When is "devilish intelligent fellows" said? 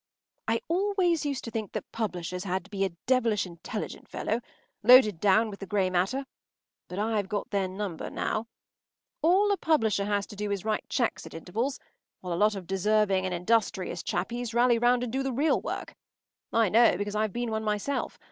3.05-4.41